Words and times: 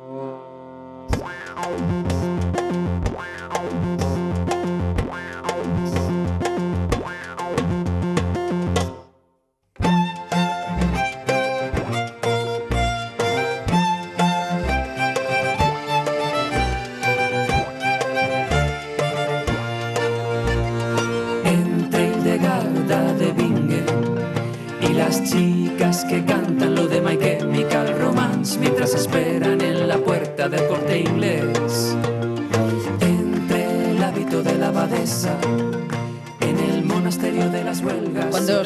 Wow. 0.00 0.58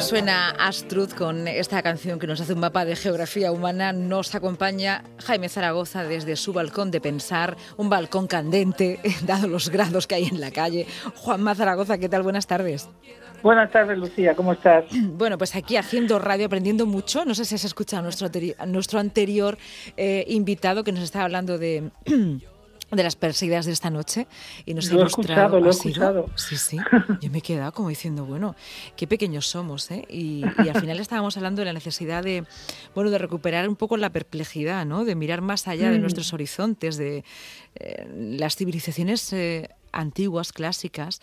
Suena 0.03 0.49
Astrud 0.59 1.11
con 1.11 1.47
esta 1.47 1.81
canción 1.81 2.19
que 2.19 2.27
nos 2.27 2.41
hace 2.41 2.51
un 2.51 2.59
mapa 2.59 2.83
de 2.83 2.97
geografía 2.97 3.53
humana, 3.53 3.93
nos 3.93 4.35
acompaña 4.35 5.01
Jaime 5.25 5.47
Zaragoza 5.47 6.03
desde 6.03 6.35
su 6.35 6.51
balcón 6.51 6.91
de 6.91 6.99
pensar, 6.99 7.55
un 7.77 7.89
balcón 7.89 8.27
candente, 8.27 8.99
dado 9.25 9.47
los 9.47 9.69
grados 9.69 10.05
que 10.05 10.15
hay 10.15 10.25
en 10.25 10.41
la 10.41 10.51
calle. 10.51 10.87
Juanma 11.15 11.55
Zaragoza, 11.55 11.97
¿qué 11.97 12.09
tal? 12.09 12.21
Buenas 12.21 12.47
tardes. 12.47 12.89
Buenas 13.41 13.71
tardes, 13.71 13.97
Lucía, 13.97 14.35
¿cómo 14.35 14.53
estás? 14.53 14.85
Bueno, 15.13 15.37
pues 15.37 15.55
aquí 15.55 15.77
haciendo 15.77 16.19
radio, 16.19 16.47
aprendiendo 16.47 16.85
mucho. 16.85 17.23
No 17.23 17.33
sé 17.33 17.45
si 17.45 17.55
has 17.55 17.63
escuchado 17.63 18.01
a 18.01 18.03
nuestro, 18.03 18.29
nuestro 18.67 18.99
anterior 18.99 19.57
eh, 19.95 20.25
invitado 20.27 20.83
que 20.83 20.91
nos 20.91 21.03
estaba 21.03 21.25
hablando 21.25 21.57
de 21.57 21.91
de 22.95 23.03
las 23.03 23.15
perseguidas 23.15 23.65
de 23.65 23.71
esta 23.71 23.89
noche 23.89 24.27
y 24.65 24.73
nos 24.73 24.91
lo 24.91 25.03
he 25.03 25.05
escuchado, 25.05 25.59
lo 25.59 25.67
he 25.67 25.69
escuchado. 25.69 26.29
Sí, 26.35 26.57
sí. 26.57 26.77
Yo 27.21 27.29
me 27.29 27.39
he 27.39 27.41
quedado 27.41 27.71
como 27.71 27.89
diciendo, 27.89 28.25
bueno, 28.25 28.55
qué 28.95 29.07
pequeños 29.07 29.47
somos, 29.47 29.89
¿eh? 29.91 30.05
Y, 30.09 30.43
al 30.43 30.79
final 30.79 30.99
estábamos 30.99 31.37
hablando 31.37 31.61
de 31.61 31.65
la 31.65 31.73
necesidad 31.73 32.23
de, 32.23 32.45
bueno, 32.95 33.09
de 33.09 33.17
recuperar 33.17 33.67
un 33.67 33.75
poco 33.75 33.97
la 33.97 34.11
perplejidad, 34.11 34.85
¿no? 34.85 35.05
De 35.05 35.15
mirar 35.15 35.41
más 35.41 35.67
allá 35.67 35.89
de 35.89 35.97
mm. 35.97 36.01
nuestros 36.01 36.33
horizontes, 36.33 36.97
de 36.97 37.23
eh, 37.75 38.07
las 38.15 38.55
civilizaciones 38.55 39.31
eh, 39.33 39.69
antiguas, 39.91 40.51
clásicas, 40.51 41.19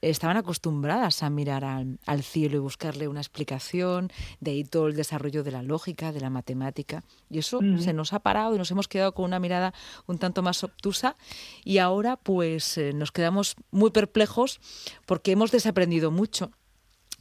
estaban 0.00 0.36
acostumbradas 0.36 1.22
a 1.22 1.30
mirar 1.30 1.64
al, 1.64 2.22
cielo 2.22 2.56
y 2.56 2.60
buscarle 2.60 3.08
una 3.08 3.20
explicación, 3.20 4.10
de 4.40 4.52
ahí 4.52 4.64
todo 4.64 4.86
el 4.86 4.96
desarrollo 4.96 5.42
de 5.42 5.50
la 5.50 5.62
lógica, 5.62 6.12
de 6.12 6.20
la 6.20 6.30
matemática. 6.30 7.02
Y 7.30 7.38
eso 7.38 7.60
se 7.78 7.92
nos 7.92 8.12
ha 8.12 8.20
parado 8.20 8.54
y 8.54 8.58
nos 8.58 8.70
hemos 8.70 8.88
quedado 8.88 9.12
con 9.12 9.24
una 9.24 9.40
mirada 9.40 9.74
un 10.06 10.18
tanto 10.18 10.42
más 10.42 10.62
obtusa 10.64 11.16
y 11.64 11.78
ahora 11.78 12.16
pues 12.16 12.78
eh, 12.78 12.92
nos 12.92 13.12
quedamos 13.12 13.56
muy 13.70 13.90
perplejos 13.90 14.60
porque 15.06 15.32
hemos 15.32 15.50
desaprendido 15.50 16.10
mucho. 16.10 16.50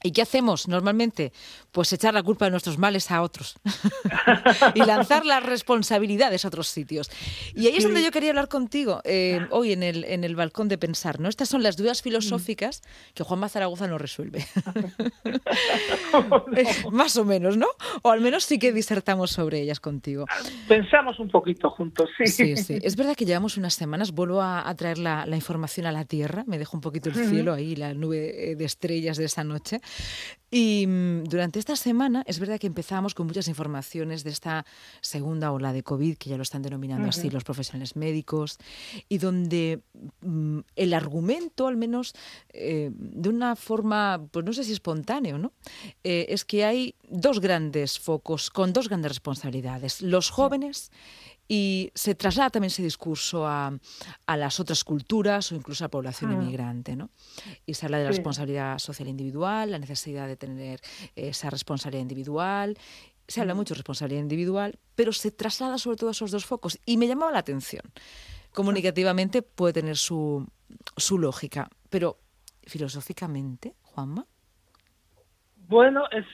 ¿Y 0.03 0.11
qué 0.11 0.21
hacemos 0.21 0.67
normalmente? 0.67 1.33
Pues 1.71 1.91
echar 1.91 2.13
la 2.13 2.21
culpa 2.21 2.45
de 2.45 2.51
nuestros 2.51 2.77
males 2.77 3.09
a 3.09 3.23
otros 3.23 3.55
y 4.75 4.83
lanzar 4.83 5.25
las 5.25 5.43
responsabilidades 5.43 6.45
a 6.45 6.49
otros 6.49 6.67
sitios. 6.67 7.09
Y 7.55 7.65
ahí 7.67 7.77
es 7.77 7.83
donde 7.83 8.03
yo 8.03 8.11
quería 8.11 8.29
hablar 8.29 8.47
contigo 8.47 9.01
eh, 9.05 9.47
hoy 9.49 9.71
en 9.71 9.81
el, 9.81 10.03
en 10.03 10.23
el 10.23 10.35
balcón 10.35 10.67
de 10.67 10.77
pensar. 10.77 11.19
¿no? 11.19 11.29
Estas 11.29 11.49
son 11.49 11.63
las 11.63 11.77
dudas 11.77 12.03
filosóficas 12.03 12.83
que 13.15 13.23
Juan 13.23 13.47
Zaragoza 13.49 13.87
no 13.87 13.97
resuelve. 13.97 14.45
Más 16.91 17.17
o 17.17 17.25
menos, 17.25 17.57
¿no? 17.57 17.67
O 18.03 18.11
al 18.11 18.21
menos 18.21 18.43
sí 18.43 18.59
que 18.59 18.71
disertamos 18.71 19.31
sobre 19.31 19.61
ellas 19.61 19.79
contigo. 19.79 20.25
Pensamos 20.67 21.19
un 21.19 21.29
poquito 21.29 21.71
juntos, 21.71 22.09
sí. 22.17 22.27
Sí, 22.27 22.57
sí. 22.57 22.79
Es 22.83 22.95
verdad 22.95 23.15
que 23.15 23.25
llevamos 23.25 23.57
unas 23.57 23.73
semanas, 23.73 24.11
vuelvo 24.11 24.41
a, 24.41 24.73
traer 24.75 24.99
la, 24.99 25.25
la, 25.25 25.35
información 25.35 25.85
a 25.87 25.91
la 25.91 26.05
Tierra, 26.05 26.43
me 26.45 26.59
dejo 26.59 26.77
un 26.77 26.81
poquito 26.81 27.09
el 27.09 27.15
cielo 27.15 27.53
ahí, 27.53 27.75
la 27.75 27.93
nube 27.93 28.55
de 28.55 28.65
estrellas 28.65 29.17
de 29.17 29.25
esa 29.25 29.43
noche. 29.43 29.81
Y 30.49 30.85
mm, 30.87 31.25
durante 31.25 31.59
esta 31.59 31.75
semana 31.75 32.23
es 32.25 32.39
verdad 32.39 32.59
que 32.59 32.67
empezamos 32.67 33.13
con 33.13 33.27
muchas 33.27 33.47
informaciones 33.49 34.23
de 34.23 34.29
esta 34.29 34.65
segunda 35.01 35.51
ola 35.51 35.73
de 35.73 35.83
COVID, 35.83 36.17
que 36.17 36.29
ya 36.29 36.37
lo 36.37 36.43
están 36.43 36.61
denominando 36.61 37.09
así 37.09 37.29
los 37.29 37.43
profesionales 37.43 37.95
médicos, 37.95 38.57
y 39.09 39.17
donde 39.17 39.81
mm, 40.21 40.59
el 40.75 40.93
argumento, 40.93 41.67
al 41.67 41.75
menos 41.75 42.13
eh, 42.49 42.91
de 42.93 43.29
una 43.29 43.55
forma, 43.57 44.25
pues 44.31 44.45
no 44.45 44.53
sé 44.53 44.63
si 44.63 44.71
espontáneo, 44.71 45.37
¿no? 45.37 45.51
Eh, 46.03 46.27
es 46.29 46.45
que 46.45 46.63
hay 46.63 46.95
dos 47.09 47.41
grandes 47.41 47.99
focos 47.99 48.49
con 48.49 48.71
dos 48.71 48.87
grandes 48.87 49.11
responsabilidades, 49.11 50.01
los 50.01 50.29
jóvenes 50.29 50.91
y 51.47 51.91
se 51.95 52.15
traslada 52.15 52.49
también 52.49 52.67
ese 52.67 52.83
discurso 52.83 53.47
a, 53.47 53.71
a, 54.25 54.37
las 54.37 54.59
otras 54.59 54.83
culturas 54.83 55.51
o 55.51 55.55
incluso 55.55 55.83
a 55.83 55.85
la 55.85 55.91
población 55.91 56.31
mm. 56.31 56.41
inmigrante. 56.41 56.95
¿no? 56.95 57.09
Y 57.65 57.73
se 57.73 57.85
habla 57.85 57.99
de 57.99 58.05
la 58.05 58.09
responsabilidad 58.09 58.79
social 58.79 59.07
individual, 59.07 59.71
la 59.71 59.79
necesidad 59.79 60.27
de 60.27 60.35
tener 60.35 60.81
esa 61.15 61.49
responsabilidad 61.49 62.01
individual. 62.01 62.77
Se 63.27 63.41
habla 63.41 63.55
mucho 63.55 63.73
de 63.73 63.79
responsabilidad 63.79 64.21
individual, 64.21 64.77
pero 64.95 65.13
se 65.13 65.31
traslada 65.31 65.77
sobre 65.77 65.97
todo 65.97 66.09
a 66.09 66.11
esos 66.11 66.31
dos 66.31 66.45
focos. 66.45 66.79
Y 66.85 66.97
me 66.97 67.07
llamaba 67.07 67.31
la 67.31 67.39
atención. 67.39 67.83
Comunicativamente 68.53 69.41
puede 69.41 69.73
tener 69.73 69.97
su, 69.97 70.47
su 70.97 71.17
lógica, 71.17 71.69
pero 71.89 72.19
filosóficamente, 72.65 73.75
Juanma. 73.81 74.25
Bueno, 75.67 76.03
es, 76.11 76.25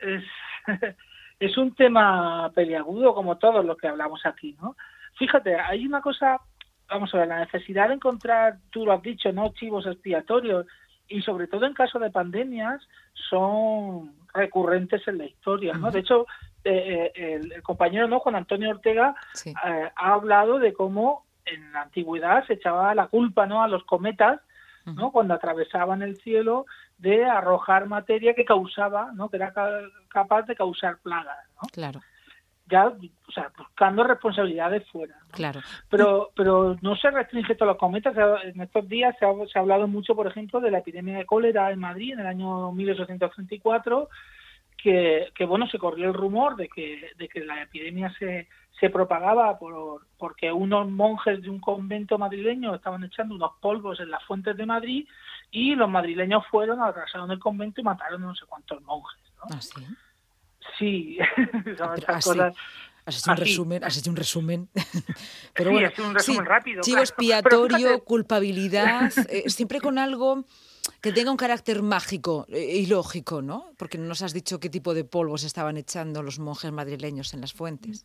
es 0.00 0.24
es 1.40 1.56
un 1.56 1.74
tema 1.74 2.50
peliagudo 2.54 3.14
como 3.14 3.38
todos 3.38 3.64
los 3.64 3.76
que 3.76 3.88
hablamos 3.88 4.24
aquí, 4.26 4.56
¿no? 4.60 4.76
Fíjate, 5.16 5.56
hay 5.56 5.86
una 5.86 6.00
cosa, 6.00 6.40
vamos 6.88 7.14
a 7.14 7.18
ver, 7.18 7.28
la 7.28 7.40
necesidad 7.40 7.88
de 7.88 7.94
encontrar, 7.94 8.58
tú 8.70 8.84
lo 8.84 8.92
has 8.92 9.02
dicho, 9.02 9.32
¿no? 9.32 9.52
Chivos 9.54 9.86
expiatorios 9.86 10.66
y 11.08 11.22
sobre 11.22 11.46
todo 11.46 11.66
en 11.66 11.74
caso 11.74 11.98
de 11.98 12.10
pandemias 12.10 12.86
son 13.30 14.14
recurrentes 14.34 15.06
en 15.08 15.18
la 15.18 15.24
historia, 15.24 15.74
¿no? 15.74 15.90
De 15.90 16.00
hecho, 16.00 16.26
eh, 16.64 17.12
eh, 17.14 17.40
el, 17.54 17.62
compañero, 17.62 18.08
¿no? 18.08 18.20
Juan 18.20 18.36
Antonio 18.36 18.70
Ortega 18.70 19.14
eh, 19.44 19.90
ha 19.94 20.12
hablado 20.12 20.58
de 20.58 20.72
cómo 20.72 21.24
en 21.44 21.72
la 21.72 21.82
antigüedad 21.82 22.44
se 22.46 22.54
echaba 22.54 22.94
la 22.94 23.06
culpa, 23.06 23.46
¿no? 23.46 23.62
A 23.62 23.68
los 23.68 23.84
cometas, 23.84 24.40
¿no? 24.84 25.12
Cuando 25.12 25.34
atravesaban 25.34 26.00
el 26.00 26.16
cielo 26.16 26.64
de 26.98 27.24
arrojar 27.24 27.86
materia 27.86 28.34
que 28.34 28.44
causaba, 28.44 29.10
¿no? 29.14 29.28
que 29.28 29.36
era 29.36 29.52
capaz 30.08 30.42
de 30.42 30.56
causar 30.56 30.98
plagas. 30.98 31.38
¿no? 31.54 31.68
Claro. 31.72 32.00
Ya, 32.66 32.88
o 32.88 33.32
sea, 33.32 33.50
buscando 33.56 34.04
responsabilidades 34.04 34.86
fuera. 34.90 35.16
Claro. 35.30 35.60
Pero, 35.88 36.30
pero 36.36 36.76
no 36.82 36.96
se 36.96 37.10
restringe 37.10 37.54
todos 37.54 37.68
los 37.68 37.78
cometas. 37.78 38.14
En 38.44 38.60
estos 38.60 38.86
días 38.86 39.16
se 39.18 39.24
ha, 39.24 39.30
se 39.50 39.58
ha 39.58 39.62
hablado 39.62 39.88
mucho, 39.88 40.14
por 40.14 40.26
ejemplo, 40.26 40.60
de 40.60 40.70
la 40.70 40.78
epidemia 40.78 41.16
de 41.16 41.24
cólera 41.24 41.70
en 41.70 41.78
Madrid 41.78 42.12
en 42.12 42.20
el 42.20 42.26
año 42.26 42.70
1834 42.72 44.08
que, 44.78 45.28
que, 45.34 45.44
bueno 45.44 45.66
se 45.66 45.78
corrió 45.78 46.06
el 46.06 46.14
rumor 46.14 46.56
de 46.56 46.68
que, 46.68 47.10
de 47.18 47.28
que 47.28 47.40
la 47.40 47.62
epidemia 47.62 48.14
se, 48.18 48.48
se 48.80 48.90
propagaba 48.90 49.58
por, 49.58 50.06
porque 50.16 50.52
unos 50.52 50.88
monjes 50.88 51.42
de 51.42 51.50
un 51.50 51.60
convento 51.60 52.16
madrileño 52.16 52.74
estaban 52.74 53.02
echando 53.04 53.34
unos 53.34 53.52
polvos 53.60 54.00
en 54.00 54.10
las 54.10 54.24
fuentes 54.24 54.56
de 54.56 54.66
Madrid 54.66 55.08
y 55.50 55.74
los 55.74 55.88
madrileños 55.88 56.44
fueron, 56.50 56.80
arrasaron 56.80 57.30
el 57.30 57.38
convento 57.38 57.80
y 57.80 57.84
mataron 57.84 58.20
no 58.22 58.34
sé 58.34 58.44
cuantos 58.46 58.82
monjes. 58.82 59.20
¿no? 59.36 59.56
¿Ah, 59.56 59.60
sí? 59.60 59.86
Sí, 60.78 61.18
Has 63.08 63.20
hecho, 63.20 63.30
un 63.30 63.36
resumen, 63.38 63.84
has 63.84 63.96
hecho 63.96 64.10
un 64.10 64.16
resumen. 64.16 64.68
Pero 65.54 65.70
bueno, 65.70 65.88
un 66.06 66.14
resumen 66.14 66.44
rápido. 66.44 66.82
Chivo 66.82 66.98
expiatorio, 66.98 68.04
culpabilidad, 68.04 69.10
eh, 69.30 69.48
siempre 69.48 69.80
con 69.80 69.96
algo 69.96 70.44
que 71.00 71.12
tenga 71.12 71.30
un 71.30 71.38
carácter 71.38 71.82
mágico 71.82 72.44
eh, 72.50 72.80
y 72.80 72.84
lógico, 72.84 73.40
¿no? 73.40 73.70
Porque 73.78 73.96
nos 73.96 74.20
has 74.20 74.34
dicho 74.34 74.60
qué 74.60 74.68
tipo 74.68 74.92
de 74.92 75.04
polvos 75.04 75.44
estaban 75.44 75.78
echando 75.78 76.22
los 76.22 76.38
monjes 76.38 76.70
madrileños 76.70 77.32
en 77.32 77.40
las 77.40 77.54
fuentes. 77.54 78.04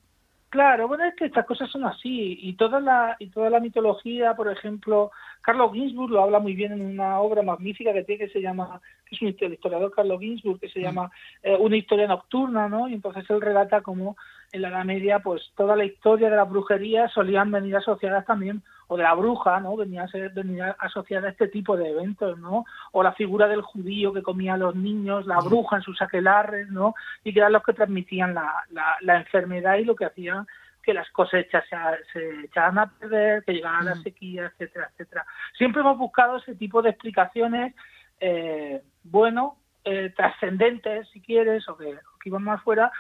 Claro, 0.54 0.88
bueno, 0.88 1.04
es 1.06 1.16
que 1.16 1.26
estas 1.26 1.48
cosas 1.48 1.68
son 1.72 1.84
así 1.84 2.38
y 2.40 2.54
toda 2.54 2.80
la 2.80 3.16
y 3.18 3.30
toda 3.30 3.50
la 3.50 3.60
mitología, 3.60 4.36
por 4.36 4.52
ejemplo, 4.52 5.10
Carlos 5.42 5.74
Ginsburg 5.74 6.12
lo 6.12 6.22
habla 6.22 6.38
muy 6.38 6.54
bien 6.54 6.74
en 6.74 6.86
una 6.86 7.20
obra 7.22 7.42
magnífica 7.42 7.92
que 7.92 8.04
tiene 8.04 8.28
que 8.28 8.32
se 8.32 8.40
llama, 8.40 8.80
que 9.04 9.16
es 9.16 9.22
un 9.24 9.30
historiador 9.30 9.92
Carlos 9.96 10.20
Ginsburg, 10.20 10.60
que 10.60 10.70
se 10.70 10.80
mm. 10.80 10.84
llama 10.84 11.12
eh, 11.42 11.58
Una 11.60 11.76
historia 11.76 12.06
nocturna, 12.06 12.70
¿no? 12.70 12.88
Y 12.88 12.94
entonces 12.94 13.28
él 13.32 13.42
relata 13.42 13.82
cómo 13.82 14.16
en 14.54 14.62
la 14.62 14.70
Edad 14.70 14.86
Media, 14.86 15.20
pues 15.20 15.52
toda 15.58 15.76
la 15.76 15.84
historia 15.84 16.30
de 16.30 16.36
la 16.36 16.44
brujería 16.44 17.10
solían 17.10 17.52
venir 17.52 17.76
asociadas 17.76 18.24
también, 18.26 18.62
o 18.88 18.96
de 18.96 19.04
la 19.04 19.16
bruja, 19.16 19.60
¿no? 19.60 19.76
Venía, 19.76 20.04
a 20.04 20.08
ser, 20.08 20.32
venía 20.32 20.76
asociada 20.80 21.28
a 21.28 21.32
este 21.32 21.48
tipo 21.48 21.76
de 21.76 21.90
eventos, 21.90 22.38
¿no? 22.38 22.64
O 22.92 23.02
la 23.02 23.14
figura 23.14 23.48
del 23.48 23.64
judío 23.64 24.14
que 24.14 24.22
comía 24.22 24.54
a 24.54 24.58
los 24.58 24.76
niños, 24.76 25.26
la 25.26 25.40
bruja 25.40 25.78
en 25.78 25.82
sus 25.82 26.00
aquelarres, 26.04 26.70
¿no? 26.70 26.94
Y 27.24 27.34
que 27.34 27.40
eran 27.40 27.52
los 27.52 27.64
que 27.64 27.74
transmitían 27.74 28.36
la, 28.36 28.64
la, 29.02 29.18
enfermedad 29.18 29.78
y 29.78 29.86
lo 29.86 29.96
que 29.96 30.06
hacían 30.06 30.46
que 30.84 30.94
las 30.94 31.10
cosechas 31.10 31.64
se, 31.68 31.78
se 32.12 32.46
echaban 32.46 32.78
a 32.78 32.92
perder, 32.92 33.44
que 33.44 33.54
llegaban 33.54 33.88
a 33.88 33.96
la 33.96 34.02
sequía, 34.04 34.46
etcétera, 34.46 34.90
etcétera. 34.92 35.26
Siempre 35.58 35.82
hemos 35.82 35.98
buscado 35.98 36.38
ese 36.38 36.54
tipo 36.56 36.84
de 36.84 36.92
explicaciones, 36.92 37.74
eh, 38.20 38.84
bueno, 39.04 39.58
eh, 39.86 40.14
trascendentes, 40.16 41.10
si 41.10 41.20
quieres, 41.20 41.68
o 41.68 41.76
que, 41.76 41.88
o 41.88 42.20
que 42.20 42.30
iban 42.30 42.44
más 42.44 42.62
fuera, 42.62 42.92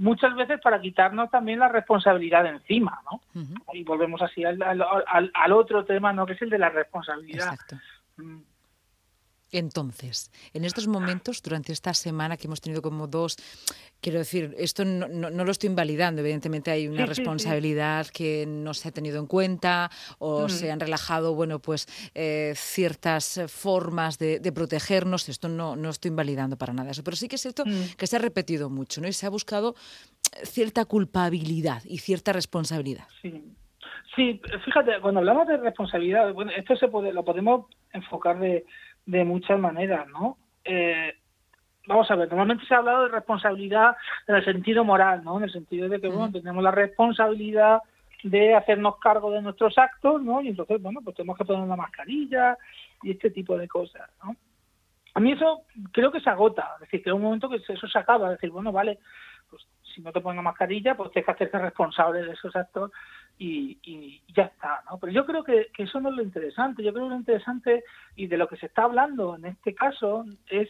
muchas 0.00 0.34
veces 0.34 0.58
para 0.62 0.80
quitarnos 0.80 1.30
también 1.30 1.58
la 1.58 1.68
responsabilidad 1.68 2.42
de 2.42 2.48
encima, 2.50 3.02
¿no? 3.10 3.20
Y 3.74 3.84
volvemos 3.84 4.20
así 4.22 4.44
al, 4.44 4.58
al, 4.62 5.52
otro 5.52 5.84
tema, 5.84 6.12
¿no? 6.12 6.24
Que 6.24 6.32
es 6.32 6.42
el 6.42 6.50
de 6.50 6.58
la 6.58 6.70
responsabilidad. 6.70 7.52
Exacto. 7.52 7.76
Entonces, 9.52 10.30
en 10.54 10.64
estos 10.64 10.86
momentos, 10.86 11.42
durante 11.42 11.72
esta 11.72 11.94
semana 11.94 12.36
que 12.36 12.46
hemos 12.46 12.60
tenido 12.60 12.82
como 12.82 13.06
dos, 13.06 13.36
quiero 14.00 14.18
decir, 14.18 14.54
esto 14.58 14.84
no, 14.84 15.30
lo 15.30 15.50
estoy 15.50 15.70
invalidando, 15.70 16.20
evidentemente 16.20 16.70
hay 16.70 16.88
una 16.88 17.06
responsabilidad 17.06 18.06
que 18.06 18.46
no 18.46 18.74
se 18.74 18.88
ha 18.88 18.92
tenido 18.92 19.18
en 19.18 19.26
cuenta 19.26 19.90
o 20.18 20.46
mm. 20.46 20.48
se 20.50 20.70
han 20.70 20.80
relajado, 20.80 21.34
bueno, 21.34 21.58
pues 21.58 21.86
eh, 22.14 22.52
ciertas 22.56 23.40
formas 23.48 24.18
de, 24.18 24.40
protegernos, 24.52 25.28
esto 25.28 25.48
no, 25.48 25.76
no 25.76 25.90
estoy 25.90 26.10
invalidando 26.10 26.56
para 26.56 26.72
nada 26.72 26.90
eso, 26.90 27.04
pero 27.04 27.16
sí 27.16 27.28
que 27.28 27.36
es 27.36 27.42
cierto 27.42 27.64
mm. 27.64 27.96
que 27.96 28.06
se 28.06 28.16
ha 28.16 28.18
repetido 28.18 28.70
mucho, 28.70 29.00
¿no? 29.00 29.08
Y 29.08 29.12
se 29.12 29.26
ha 29.26 29.30
buscado 29.30 29.74
cierta 30.44 30.84
culpabilidad 30.84 31.82
y 31.84 31.98
cierta 31.98 32.32
responsabilidad. 32.32 33.06
Sí. 33.22 33.42
Sí, 34.16 34.40
fíjate, 34.64 35.00
cuando 35.00 35.20
hablamos 35.20 35.46
de 35.46 35.56
responsabilidad, 35.56 36.32
bueno, 36.32 36.50
esto 36.56 36.74
se 36.76 36.88
puede, 36.88 37.12
lo 37.12 37.24
podemos 37.24 37.66
enfocar 37.92 38.40
de, 38.40 38.64
de 39.06 39.24
muchas 39.24 39.58
maneras, 39.58 40.06
¿no? 40.08 40.36
Eh, 40.64 41.14
vamos 41.86 42.10
a 42.10 42.16
ver, 42.16 42.28
normalmente 42.28 42.66
se 42.66 42.74
ha 42.74 42.78
hablado 42.78 43.04
de 43.04 43.10
responsabilidad 43.10 43.96
en 44.26 44.36
el 44.36 44.44
sentido 44.44 44.84
moral, 44.84 45.24
¿no? 45.24 45.38
En 45.38 45.44
el 45.44 45.52
sentido 45.52 45.88
de 45.88 46.00
que, 46.00 46.08
bueno, 46.08 46.30
tenemos 46.30 46.62
la 46.62 46.70
responsabilidad 46.70 47.80
de 48.22 48.54
hacernos 48.54 48.98
cargo 48.98 49.30
de 49.30 49.42
nuestros 49.42 49.76
actos, 49.78 50.22
¿no? 50.22 50.40
Y 50.42 50.48
entonces, 50.48 50.80
bueno, 50.80 51.00
pues 51.02 51.16
tenemos 51.16 51.36
que 51.38 51.44
poner 51.44 51.62
una 51.62 51.76
mascarilla 51.76 52.56
y 53.02 53.12
este 53.12 53.30
tipo 53.30 53.56
de 53.56 53.66
cosas, 53.66 54.08
¿no? 54.22 54.36
A 55.14 55.20
mí 55.20 55.32
eso 55.32 55.62
creo 55.90 56.12
que 56.12 56.20
se 56.20 56.30
agota, 56.30 56.70
es 56.74 56.80
decir, 56.82 57.02
que 57.02 57.10
hay 57.10 57.16
un 57.16 57.22
momento 57.22 57.48
que 57.48 57.56
eso 57.56 57.88
se 57.88 57.98
acaba, 57.98 58.26
es 58.26 58.32
decir, 58.32 58.50
bueno, 58.50 58.70
vale, 58.70 58.98
pues 59.48 59.66
si 59.82 60.00
no 60.00 60.12
te 60.12 60.20
pones 60.20 60.38
una 60.38 60.50
mascarilla, 60.50 60.96
pues 60.96 61.10
tienes 61.10 61.26
que 61.26 61.32
hacerte 61.32 61.58
responsable 61.58 62.22
de 62.22 62.32
esos 62.32 62.54
actos 62.54 62.92
y, 63.42 64.22
ya 64.34 64.44
está, 64.44 64.82
¿no? 64.88 64.98
Pero 64.98 65.12
yo 65.12 65.24
creo 65.24 65.42
que, 65.42 65.70
eso 65.78 65.98
no 66.00 66.10
es 66.10 66.16
lo 66.16 66.22
interesante. 66.22 66.82
Yo 66.82 66.92
creo 66.92 67.06
que 67.06 67.10
lo 67.10 67.16
interesante 67.16 67.84
y 68.14 68.26
de 68.26 68.36
lo 68.36 68.46
que 68.46 68.58
se 68.58 68.66
está 68.66 68.82
hablando 68.82 69.34
en 69.34 69.46
este 69.46 69.74
caso 69.74 70.26
es 70.46 70.68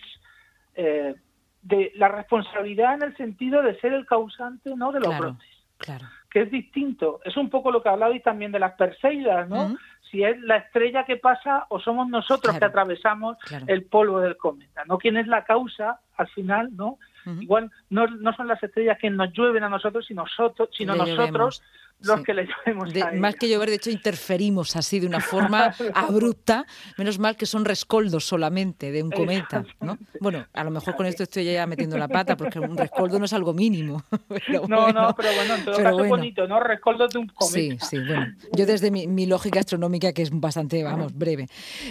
eh, 0.77 1.17
de 1.63 1.93
la 1.97 2.09
responsabilidad 2.09 2.95
en 2.95 3.03
el 3.03 3.17
sentido 3.17 3.63
de 3.63 3.79
ser 3.81 3.93
el 3.93 4.07
causante, 4.07 4.75
¿no? 4.77 4.93
De 4.93 5.01
los 5.01 5.19
brotes. 5.19 5.49
Claro. 5.79 6.07
Que 6.31 6.43
es 6.43 6.51
distinto. 6.51 7.21
Es 7.25 7.37
un 7.37 7.51
poco 7.51 7.73
lo 7.73 7.83
que 7.83 7.89
hablabais 7.89 8.23
también 8.23 8.53
de 8.53 8.61
las 8.61 8.75
Perseidas, 8.75 9.49
¿no? 9.49 9.77
Si 10.09 10.23
es 10.23 10.41
la 10.41 10.59
estrella 10.59 11.05
que 11.05 11.17
pasa 11.17 11.67
o 11.71 11.81
somos 11.81 12.09
nosotros 12.09 12.57
que 12.57 12.65
atravesamos 12.65 13.37
el 13.67 13.85
polvo 13.85 14.21
del 14.21 14.37
cometa, 14.37 14.85
¿no? 14.85 14.99
¿Quién 14.99 15.17
es 15.17 15.27
la 15.27 15.45
causa 15.45 16.01
al 16.17 16.29
final, 16.29 16.71
¿no? 16.77 16.99
Igual 17.41 17.71
no, 17.91 18.07
no 18.07 18.33
son 18.33 18.49
las 18.49 18.63
estrellas 18.63 18.99
que 18.99 19.11
nos 19.11 19.33
llueven 19.33 19.63
a 19.65 19.69
nosotros, 19.69 20.07
sino, 20.07 20.23
nosotros, 20.23 20.71
sino 20.73 20.95
nosotros 20.95 21.63
los 22.03 22.23
que 22.23 22.35
le 22.35 22.47
llamemos 22.47 22.89
Más 23.15 23.35
que 23.37 23.49
llover, 23.49 23.69
de 23.69 23.77
hecho, 23.77 23.91
interferimos 23.91 24.77
así 24.77 25.01
de 25.01 25.07
una 25.07 25.21
forma 25.21 25.75
abrupta. 25.95 26.67
Menos 26.97 27.19
mal 27.19 27.37
que 27.37 27.47
son 27.47 27.65
rescoldos 27.65 28.25
solamente 28.25 28.91
de 28.91 29.03
un 29.03 29.11
cometa, 29.11 29.65
¿no? 29.81 29.99
Bueno, 30.21 30.47
a 30.53 30.65
lo 30.65 30.71
mejor 30.71 30.97
con 30.97 31.07
esto 31.07 31.23
estoy 31.23 31.45
ya 31.45 31.67
metiendo 31.67 31.99
la 31.99 32.09
pata, 32.09 32.37
porque 32.37 32.59
un 32.59 32.77
rescoldo 32.77 33.19
no 33.19 33.25
es 33.25 33.33
algo 33.33 33.53
mínimo. 33.53 34.03
no, 34.69 34.93
no, 34.93 35.15
pero 35.15 35.35
bueno, 35.35 35.55
en 35.55 35.65
todo 35.65 35.77
caso 35.77 36.05
bonito, 36.05 36.47
¿no? 36.47 36.61
Rescoldos 36.61 37.13
de 37.13 37.19
un 37.19 37.27
cometa. 37.29 37.85
Sí, 37.85 37.97
sí, 37.97 37.99
bueno. 37.99 38.35
Yo 38.53 38.67
desde 38.67 38.91
mi, 38.91 39.27
lógica 39.27 39.61
astronómica, 39.61 40.13
que 40.13 40.23
es 40.23 40.31
bastante, 40.33 40.83
vamos, 40.83 41.17
breve. 41.17 41.49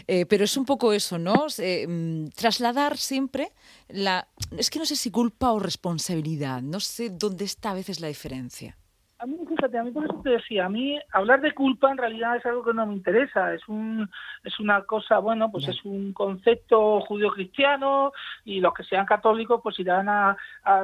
Eh, 0.08 0.26
pero 0.26 0.44
es 0.44 0.58
un 0.58 0.66
poco 0.66 0.94
eso, 0.94 1.18
¿no? 1.18 1.48
Mm, 1.88 2.30
trasladar 2.30 2.98
siempre 2.98 3.52
la... 3.88 4.28
Es 4.58 4.70
que 4.70 4.80
no 4.80 4.86
sé 4.86 4.96
si 4.96 5.12
culpa 5.12 5.52
o 5.52 5.60
responsabilidad. 5.60 6.62
No 6.62 6.80
sé 6.80 7.10
dónde 7.10 7.46
está 7.46 7.72
a 7.72 7.74
veces 7.76 8.00
la 8.00 8.08
diferencia. 8.08 8.79
A 9.20 9.26
mí, 9.26 9.38
fíjate, 9.48 9.78
a 9.78 9.84
mí 9.84 9.92
por 9.92 10.06
eso 10.06 10.22
te 10.24 10.30
decía, 10.30 10.66
a 10.66 10.70
mí 10.70 10.98
hablar 11.12 11.42
de 11.42 11.54
culpa 11.54 11.92
en 11.92 11.98
realidad 11.98 12.38
es 12.38 12.46
algo 12.46 12.64
que 12.64 12.74
no 12.74 12.86
me 12.86 12.94
interesa, 12.94 13.54
es 13.54 13.68
un 13.68 14.10
es 14.46 14.60
una 14.62 14.84
cosa, 14.84 15.20
bueno, 15.20 15.52
pues 15.52 15.68
es 15.68 15.84
un 15.84 16.14
concepto 16.14 17.02
judío-cristiano 17.02 18.14
y 18.46 18.62
los 18.62 18.74
que 18.74 18.86
sean 18.86 19.06
católicos 19.06 19.60
pues 19.62 19.78
irán 19.80 20.08
a, 20.08 20.38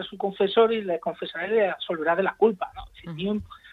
su 0.09 0.17
confesor 0.17 0.73
y 0.73 0.81
le 0.81 0.99
confesará 0.99 1.47
y 1.47 1.51
le 1.51 1.69
absolverá 1.69 2.15
de 2.15 2.23
la 2.23 2.35
culpa, 2.35 2.69
¿no? 2.75 2.83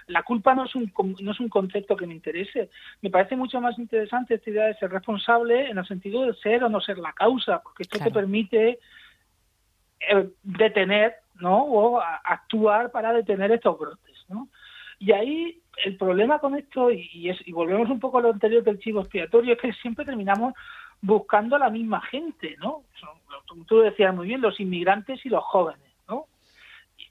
la 0.06 0.23
culpa 0.23 0.55
no 0.55 0.65
es 0.65 0.75
un 0.75 0.93
no 1.20 1.32
es 1.32 1.41
un 1.41 1.49
concepto 1.49 1.97
que 1.97 2.06
me 2.06 2.15
interese. 2.15 2.70
Me 3.00 3.11
parece 3.11 3.37
mucho 3.37 3.61
más 3.61 3.79
interesante 3.79 4.35
esta 4.35 4.50
idea 4.50 4.67
de 4.67 4.75
ser 4.75 4.91
responsable 4.91 5.70
en 5.70 5.79
el 5.79 5.87
sentido 5.87 6.25
de 6.25 6.35
ser 6.35 6.62
o 6.65 6.69
no 6.69 6.81
ser 6.81 6.99
la 6.99 7.12
causa, 7.12 7.62
porque 7.62 7.82
esto 7.82 7.99
te 7.99 8.11
permite 8.11 8.79
eh, 10.00 10.31
detener, 10.43 11.17
¿no? 11.37 11.65
O 11.65 12.00
actuar 12.00 12.91
para 12.91 13.12
detener 13.12 13.53
estos 13.53 13.79
brotes. 13.79 14.12
Y 14.99 15.12
ahí 15.12 15.62
el 15.84 15.96
problema 15.96 16.38
con 16.38 16.56
esto, 16.56 16.90
y, 16.90 17.29
es, 17.29 17.38
y 17.46 17.52
volvemos 17.52 17.88
un 17.90 18.00
poco 18.00 18.19
a 18.19 18.23
lo 18.23 18.31
anterior 18.31 18.62
del 18.62 18.79
chivo 18.79 19.00
expiatorio, 19.00 19.55
es 19.55 19.61
que 19.61 19.73
siempre 19.75 20.05
terminamos 20.05 20.55
buscando 21.00 21.56
a 21.56 21.58
la 21.58 21.70
misma 21.70 22.00
gente, 22.02 22.56
¿no? 22.61 22.82
tú 23.67 23.81
decías 23.81 24.14
muy 24.14 24.29
bien, 24.29 24.40
los 24.40 24.61
inmigrantes 24.61 25.25
y 25.26 25.29
los 25.29 25.43
jóvenes, 25.44 25.90
¿no? 26.08 26.26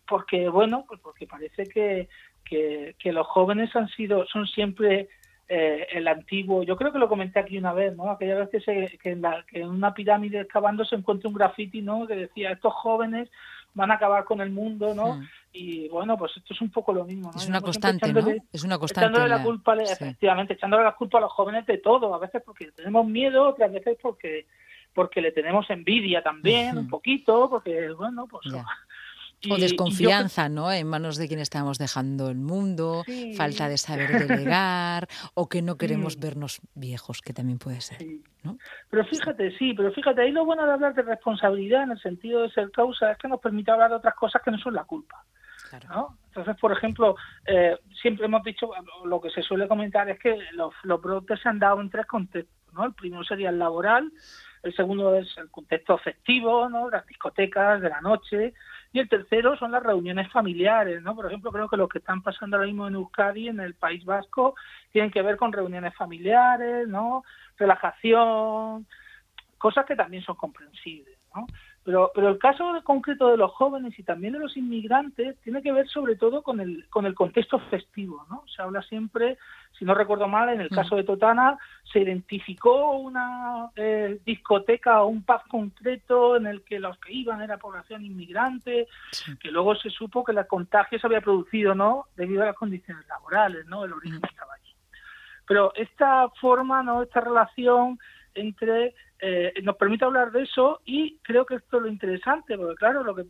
Porque, 0.07 0.47
bueno, 0.50 0.85
pues 0.88 1.00
porque 1.01 1.27
parece 1.27 1.68
que, 1.68 2.07
que, 2.45 3.12
los 3.12 3.27
jóvenes 3.27 3.75
han 3.75 3.89
sido, 3.89 4.25
son 4.27 4.47
siempre 4.47 5.09
eh, 5.47 5.88
el 5.91 6.07
antiguo, 6.07 6.63
yo 6.63 6.77
creo 6.77 6.91
que 6.91 7.00
lo 7.00 7.09
comenté 7.09 7.39
aquí 7.39 7.57
una 7.57 7.73
vez, 7.73 7.95
¿no? 7.95 8.09
Aquella 8.09 8.35
vez 8.35 8.50
que, 8.50 8.62
se, 8.62 8.97
que, 8.97 9.12
en 9.12 9.21
la, 9.21 9.45
que 9.45 9.59
en 9.59 9.69
una 9.69 9.94
pirámide 9.94 10.41
excavando 10.41 10.85
se 10.85 10.95
encuentra 10.95 11.27
un 11.27 11.35
graffiti, 11.35 11.81
¿no? 11.81 12.07
Que 12.07 12.15
decía, 12.15 12.51
estos 12.51 12.73
jóvenes 12.73 13.29
van 13.73 13.91
a 13.91 13.95
acabar 13.95 14.23
con 14.25 14.41
el 14.41 14.50
mundo, 14.50 14.94
¿no? 14.94 15.21
Y 15.53 15.89
bueno, 15.89 16.18
pues 16.18 16.31
esto 16.38 16.53
es 16.53 16.62
un 16.62 16.69
poco 16.69 16.94
lo 16.94 17.03
mismo, 17.06 17.31
¿no? 17.31 17.38
Es 17.38 17.48
una 17.48 17.62
constante, 17.62 18.13
¿no? 18.13 18.19
Es 18.51 18.63
una 18.63 18.77
constante. 18.77 19.09
Echándole 19.09 19.30
la, 19.30 19.44
culpa, 19.44 19.75
efectivamente, 19.75 20.53
echándole 20.53 20.83
la 20.83 20.95
culpa 20.95 21.18
a 21.18 21.21
los 21.21 21.31
jóvenes 21.31 21.65
de 21.65 21.77
todo, 21.80 22.13
a 22.15 22.19
veces 22.19 22.42
porque 22.45 22.71
tenemos 22.71 23.06
miedo, 23.06 23.50
otras 23.50 23.71
veces 23.71 23.98
porque 24.01 24.48
porque 24.94 25.21
le 25.21 25.31
tenemos 25.31 25.69
envidia 25.69 26.21
también, 26.21 26.77
un 26.77 26.89
poquito, 26.89 27.50
porque 27.50 27.92
bueno, 27.92 28.27
pues 28.27 28.45
o 29.50 29.57
desconfianza, 29.57 30.50
¿no? 30.50 30.71
En 30.71 30.88
manos 30.88 31.18
de 31.18 31.27
quien 31.27 31.39
estamos 31.39 31.77
dejando 31.77 32.30
el 32.30 32.38
mundo, 32.38 33.04
falta 33.36 33.68
de 33.68 33.77
saber 33.77 34.27
delegar, 34.27 35.07
o 35.33 35.50
que 35.50 35.62
no 35.62 35.77
queremos 35.77 36.19
vernos 36.19 36.62
viejos, 36.75 37.21
que 37.21 37.33
también 37.33 37.57
puede 37.57 37.81
ser. 37.81 37.97
¿no? 38.44 38.57
Pero 38.89 39.06
fíjate, 39.06 39.57
sí, 39.57 39.74
pero 39.74 39.92
fíjate, 39.92 40.21
ahí 40.21 40.31
lo 40.31 40.45
bueno 40.45 40.65
de 40.65 40.74
hablar 40.74 40.94
de 40.94 41.01
responsabilidad 41.01 41.83
en 41.83 41.92
el 41.92 42.01
sentido 42.01 42.42
de 42.42 42.51
ser 42.51 42.71
causa 42.71 43.12
es 43.12 43.18
que 43.18 43.27
nos 43.27 43.39
permite 43.39 43.71
hablar 43.71 43.89
de 43.89 43.95
otras 43.97 44.15
cosas 44.15 44.42
que 44.44 44.51
no 44.51 44.59
son 44.59 44.74
la 44.74 44.83
culpa. 44.83 45.24
Entonces, 46.27 46.56
por 46.59 46.71
ejemplo, 46.71 47.15
eh, 47.45 47.77
siempre 48.01 48.25
hemos 48.25 48.44
dicho, 48.44 48.71
lo 49.06 49.19
que 49.19 49.29
se 49.29 49.41
suele 49.41 49.68
comentar 49.68 50.09
es 50.09 50.19
que 50.19 50.38
los, 50.53 50.73
los 50.83 51.01
brotes 51.01 51.39
se 51.41 51.50
han 51.50 51.59
dado 51.59 51.81
en 51.81 51.90
tres 51.90 52.06
contextos. 52.06 52.56
¿no? 52.73 52.85
El 52.85 52.94
primero 52.94 53.23
sería 53.23 53.49
el 53.49 53.59
laboral, 53.59 54.11
el 54.63 54.73
segundo 54.75 55.16
es 55.16 55.37
el 55.37 55.49
contexto 55.49 55.94
afectivo, 55.94 56.69
¿no? 56.69 56.90
las 56.90 57.06
discotecas 57.06 57.81
de 57.81 57.90
la 57.90 58.01
noche, 58.01 58.54
y 58.94 58.99
el 58.99 59.09
tercero 59.09 59.57
son 59.57 59.71
las 59.71 59.83
reuniones 59.83 60.30
familiares, 60.31 61.01
¿no? 61.01 61.16
Por 61.16 61.28
ejemplo, 61.28 61.51
creo 61.51 61.69
que 61.69 61.78
lo 61.78 61.87
que 61.87 61.99
están 61.99 62.21
pasando 62.21 62.57
ahora 62.57 62.68
mismo 62.68 62.87
en 62.87 62.95
Euskadi, 62.95 63.47
en 63.47 63.61
el 63.61 63.73
País 63.73 64.04
Vasco, 64.04 64.56
tienen 64.92 65.11
que 65.11 65.21
ver 65.21 65.37
con 65.37 65.54
reuniones 65.54 65.95
familiares, 65.95 66.90
¿no? 66.90 67.23
Relajación, 67.57 68.85
cosas 69.57 69.85
que 69.85 69.95
también 69.95 70.23
son 70.23 70.35
comprensibles, 70.35 71.18
¿no? 71.33 71.47
Pero, 71.83 72.11
pero 72.14 72.30
el 72.30 72.38
caso 72.38 72.80
concreto 72.83 73.30
de 73.30 73.38
los 73.38 73.52
jóvenes 73.54 73.97
y 73.97 74.04
también 74.04 74.33
de 74.33 74.40
los 74.40 74.56
inmigrantes 74.56 75.35
tiene 75.40 75.64
que 75.64 75.71
ver 75.71 75.88
sobre 75.88 76.16
todo 76.16 76.44
con 76.44 76.59
el, 76.59 76.88
con 76.90 77.07
el 77.07 77.16
contexto 77.16 77.57
festivo, 77.71 78.23
¿no? 78.30 78.44
Se 78.56 78.61
habla 78.61 78.83
siempre, 78.83 79.40
si 79.80 79.83
no 79.83 79.95
recuerdo 79.95 80.28
mal, 80.28 80.50
en 80.50 80.61
el 80.61 80.69
mm. 80.69 80.76
caso 80.76 80.95
de 80.95 81.04
Totana 81.04 81.57
se 81.92 82.02
identificó 82.02 82.97
una 82.97 83.71
eh, 83.76 84.19
discoteca 84.23 85.02
o 85.02 85.07
un 85.07 85.23
pub 85.23 85.42
concreto 85.50 86.38
en 86.38 86.45
el 86.45 86.61
que 86.64 86.80
los 86.80 87.00
que 87.00 87.14
iban 87.14 87.42
era 87.42 87.57
población 87.57 88.06
inmigrante, 88.06 88.88
que 89.40 89.52
luego 89.52 89.76
se 89.76 89.90
supo 89.90 90.23
que 90.23 90.33
el 90.33 90.45
contagio 90.45 91.00
se 91.00 91.07
había 91.07 91.21
producido, 91.21 91.73
¿no? 91.73 92.06
Debido 92.16 92.44
a 92.44 92.47
las 92.47 92.56
condiciones 92.56 93.07
laborales, 93.07 93.66
¿no? 93.66 93.85
El 93.85 93.94
origen 93.94 94.19
mm. 94.19 94.26
estaba 94.26 94.54
allí. 94.54 94.76
Pero 95.47 95.73
esta 95.73 96.30
forma, 96.40 96.83
¿no? 96.83 97.02
Esta 97.02 97.21
relación 97.21 97.97
entre 98.35 98.94
eh, 99.23 99.54
nos 99.61 99.75
permite 99.75 100.04
hablar 100.04 100.31
de 100.31 100.42
eso 100.42 100.81
y 100.83 101.19
creo 101.19 101.45
que 101.45 101.54
esto 101.56 101.78
es 101.78 101.83
lo 101.83 101.90
interesante, 101.90 102.57
porque 102.57 102.73
claro, 102.73 103.04
lo 103.04 103.13
que 103.13 103.28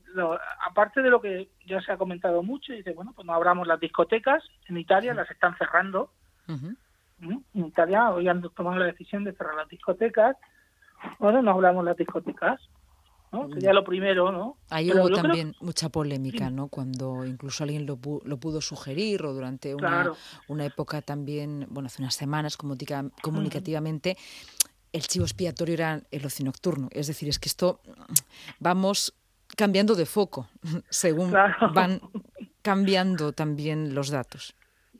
aparte 0.65 1.01
de 1.01 1.09
lo 1.09 1.19
que 1.19 1.49
ya 1.65 1.81
se 1.81 1.91
ha 1.91 1.97
comentado 1.97 2.41
mucho, 2.43 2.71
dice, 2.71 2.93
bueno, 2.93 3.11
pues 3.13 3.25
no 3.27 3.33
abramos 3.33 3.67
las 3.67 3.77
discotecas, 3.77 4.41
en 4.69 4.77
Italia 4.77 5.13
las 5.13 5.29
están 5.29 5.57
cerrando, 5.57 6.09
¿Mm? 6.47 7.37
en 7.53 7.65
Italia 7.65 8.09
hoy 8.09 8.29
han 8.29 8.41
tomado 8.41 8.77
la 8.77 8.85
decisión 8.85 9.25
de 9.25 9.33
cerrar 9.33 9.55
las 9.55 9.67
discotecas, 9.67 10.37
bueno, 11.19 11.41
no 11.41 11.51
abramos 11.51 11.83
las 11.83 11.97
discotecas, 11.97 12.61
¿no? 13.31 13.47
Mm. 13.47 13.53
Sería 13.53 13.73
lo 13.73 13.83
primero, 13.83 14.31
¿no? 14.31 14.57
Ahí 14.69 14.91
hubo 14.91 15.09
también 15.09 15.55
mucha 15.61 15.89
polémica, 15.89 16.49
¿no? 16.49 16.67
Cuando 16.67 17.25
incluso 17.25 17.63
alguien 17.63 17.85
lo, 17.85 17.97
lo 18.23 18.37
pudo 18.37 18.61
sugerir 18.61 19.23
o 19.25 19.33
durante 19.33 19.73
una, 19.73 20.11
una 20.47 20.65
época 20.65 21.01
también, 21.01 21.67
bueno, 21.69 21.87
hace 21.87 22.01
unas 22.01 22.15
semanas 22.15 22.57
comunicativamente, 22.57 24.17
el 24.93 25.01
chivo 25.01 25.25
expiatorio 25.25 25.73
era 25.73 26.01
el 26.11 26.25
ocio 26.25 26.45
nocturno. 26.45 26.89
Es 26.91 27.07
decir, 27.07 27.29
es 27.29 27.39
que 27.39 27.49
esto 27.49 27.79
vamos 28.59 29.13
cambiando 29.55 29.95
de 29.95 30.05
foco 30.05 30.47
según 30.89 31.31
van 31.31 32.01
cambiando 32.61 33.33
también 33.33 33.95
los 33.95 34.09
datos. 34.09 34.55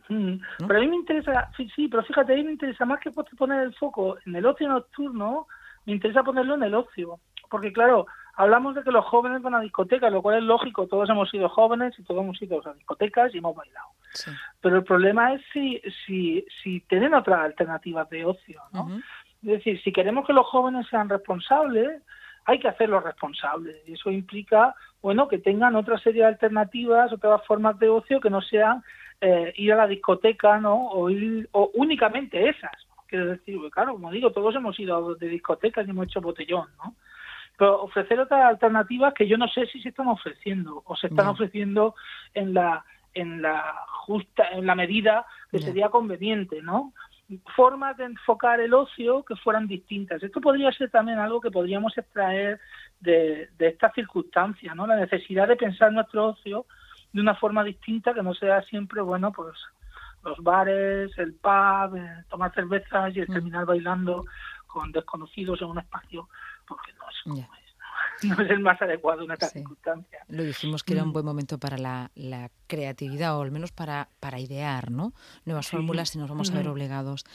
Mm, 0.10 0.42
pero 0.68 0.80
a 0.80 0.82
mí 0.82 0.88
me 0.90 0.98
interesa, 0.98 1.50
sí, 1.56 1.88
pero 1.88 2.04
fíjate, 2.04 2.34
a 2.34 2.36
mí 2.36 2.44
me 2.44 2.52
interesa 2.52 2.86
más 2.86 3.00
que 3.00 3.12
poner 3.12 3.64
el 3.64 3.74
foco 3.76 4.18
en 4.26 4.36
el 4.36 4.46
ocio 4.46 4.68
nocturno, 4.68 5.48
me 5.86 5.94
interesa 5.94 6.24
ponerlo 6.24 6.56
en 6.56 6.64
el 6.64 6.74
ocio. 6.74 7.20
Porque 7.50 7.72
claro, 7.72 8.08
hablamos 8.36 8.76
de 8.76 8.84
que 8.84 8.92
los 8.92 9.06
jóvenes 9.06 9.42
van 9.42 9.56
a 9.56 9.62
discotecas, 9.62 10.12
lo 10.12 10.22
cual 10.22 10.38
es 10.38 10.44
lógico, 10.44 10.88
todos 10.88 11.10
hemos 11.10 11.30
sido 11.30 11.50
jóvenes 11.50 11.98
y 11.98 12.04
todos 12.04 12.24
hemos 12.24 12.42
ido 12.42 12.62
a 12.66 12.74
discotecas 12.74 13.34
y 13.34 13.38
hemos 13.38 13.56
bailado. 13.56 13.88
Pero 14.60 14.78
el 14.78 14.84
problema 14.84 15.34
es 15.34 15.42
si, 15.54 15.82
si, 16.06 16.46
si 16.62 16.82
tienen 16.82 17.14
otras 17.14 17.40
alternativas 17.40 18.10
de 18.10 18.26
ocio, 18.26 18.62
¿no? 18.74 19.00
Es 19.44 19.50
decir, 19.50 19.82
si 19.82 19.92
queremos 19.92 20.26
que 20.26 20.34
los 20.34 20.46
jóvenes 20.48 20.88
sean 20.88 21.10
responsables, 21.10 22.02
hay 22.46 22.60
que 22.60 22.68
hacerlos 22.68 23.04
responsables. 23.04 23.78
Y 23.88 23.94
eso 23.94 24.12
implica, 24.12 24.76
bueno, 25.02 25.28
que 25.28 25.40
tengan 25.40 25.76
otra 25.76 25.98
serie 26.00 26.22
de 26.22 26.28
alternativas, 26.28 27.12
otras 27.12 27.46
formas 27.46 27.78
de 27.80 27.90
ocio 27.90 28.20
que 28.20 28.30
no 28.30 28.42
sean 28.42 28.84
eh, 29.20 29.54
ir 29.58 29.74
a 29.74 29.78
la 29.78 29.88
discoteca, 29.88 30.60
¿no? 30.60 30.88
O, 30.90 31.10
ir, 31.10 31.48
o 31.52 31.72
únicamente 31.76 32.50
esas. 32.50 32.72
Quiero 33.08 33.28
decir, 33.28 33.60
claro, 33.72 33.94
como 33.94 34.12
digo, 34.12 34.32
todos 34.32 34.56
hemos 34.56 34.80
ido 34.80 35.16
de 35.16 35.28
discotecas 35.28 35.86
y 35.86 35.92
hemos 35.92 36.06
hecho 36.06 36.22
botellón, 36.22 36.70
¿no? 36.78 36.96
Pero 37.58 37.84
ofrecer 37.84 38.20
otras 38.20 38.46
alternativas 38.46 39.14
que 39.14 39.28
yo 39.28 39.38
no 39.38 39.48
sé 39.48 39.68
si 39.68 39.82
se 39.82 39.90
están 39.90 40.08
ofreciendo 40.08 40.82
o 40.86 40.96
se 40.96 41.08
están 41.08 41.28
ofreciendo 41.28 41.94
en 42.34 42.54
la 42.54 42.84
en 43.14 43.42
la 43.42 43.76
justa 43.88 44.48
en 44.54 44.66
la 44.66 44.74
medida 44.74 45.26
que 45.52 45.60
sería 45.60 45.90
conveniente, 45.90 46.62
¿no? 46.62 46.94
Formas 47.56 47.98
de 47.98 48.06
enfocar 48.06 48.60
el 48.60 48.74
ocio 48.74 49.24
que 49.24 49.36
fueran 49.36 49.68
distintas. 49.68 50.22
Esto 50.22 50.42
podría 50.42 50.72
ser 50.72 50.90
también 50.90 51.20
algo 51.20 51.42
que 51.42 51.52
podríamos 51.52 51.98
extraer 51.98 52.60
de, 53.00 53.50
de 53.58 53.68
estas 53.68 53.94
circunstancias, 53.94 54.76
¿no? 54.76 54.88
La 54.88 54.96
necesidad 54.96 55.48
de 55.48 55.56
pensar 55.56 55.92
nuestro 55.92 56.30
ocio 56.30 56.66
de 57.14 57.22
una 57.22 57.36
forma 57.36 57.64
distinta 57.64 58.14
que 58.14 58.24
no 58.24 58.34
sea 58.34 58.62
siempre, 58.64 59.02
bueno, 59.02 59.32
pues 59.32 59.56
los 60.24 60.38
bares, 60.40 61.12
el 61.18 61.34
pub, 61.34 61.96
eh, 61.96 62.24
tomar 62.30 62.54
cervezas 62.54 63.16
y 63.16 63.22
mm. 63.22 63.26
terminar 63.26 63.66
bailando 63.66 64.26
con 64.68 64.92
desconocidos 64.92 65.62
en 65.62 65.68
un 65.70 65.80
espacio, 65.80 66.30
porque 66.68 66.94
no 66.94 67.36
es, 67.36 67.48
no 68.24 68.42
es 68.42 68.50
el 68.50 68.60
más 68.60 68.82
adecuado 68.82 69.24
en 69.24 69.32
estas 69.32 69.54
circunstancias. 69.54 70.24
Lo 70.28 70.44
dijimos 70.44 70.84
que 70.84 70.94
era 70.94 71.04
un 71.04 71.10
mm. 71.10 71.14
buen 71.14 71.26
momento 71.26 71.58
para 71.58 71.78
la, 71.78 72.12
creatividad, 72.68 73.38
o 73.38 73.42
al 73.42 73.52
menos 73.52 73.74
para, 73.74 74.08
para 74.22 74.40
idear 74.40 74.92
¿no? 74.92 75.14
nuevas 75.44 75.68
fórmulas 75.68 76.16
y 76.16 76.20
nos 76.20 76.30
vamos 76.30 76.52
a 76.52 76.54
ver 76.54 76.70
obligados 76.70 77.26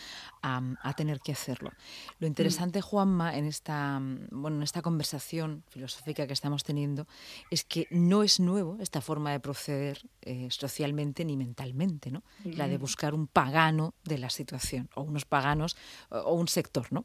a, 0.43 0.95
tener 0.97 1.21
que 1.21 1.33
hacerlo. 1.33 1.73
Lo 2.19 2.26
mm. 2.26 2.31
interesante, 2.31 2.81
Juanma, 2.81 3.37
en 3.37 3.47
esta, 3.47 4.00
bueno, 4.31 4.57
en 4.57 4.62
esta 4.62 4.81
conversación 4.81 5.62
filosófica 5.69 6.26
que 6.26 6.33
estamos 6.33 6.64
teniendo, 6.64 7.07
es 7.50 7.64
que 7.64 7.87
no 7.90 8.23
es 8.23 8.40
nuevo 8.40 8.78
esta 8.81 9.00
forma 9.00 9.33
de 9.33 9.40
proceder 9.40 9.99
eh, 10.23 10.49
socialmente 10.50 11.25
ni 11.25 11.37
mentalmente, 11.37 12.11
¿no? 12.11 12.23
la 12.45 12.69
de 12.69 12.78
buscar 12.78 13.14
un 13.14 13.26
pagano 13.26 13.95
de 14.05 14.19
la 14.19 14.31
situación, 14.31 14.88
o 14.95 15.02
unos 15.02 15.25
paganos, 15.26 15.76
o 16.09 16.33
un 16.35 16.49
sector, 16.49 16.87
¿no? 16.90 17.05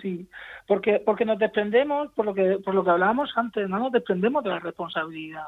Sí, 0.00 0.28
porque 0.66 1.00
porque 1.04 1.24
nos 1.24 1.38
desprendemos, 1.38 2.10
por 2.12 2.26
lo 2.26 2.34
que 2.34 2.58
por 2.64 2.74
lo 2.74 2.84
que 2.84 2.90
hablábamos 2.90 3.32
antes, 3.36 3.68
no 3.68 3.78
nos 3.78 3.92
desprendemos 3.92 4.42
de 4.44 4.50
la 4.50 4.58
responsabilidad. 4.58 5.46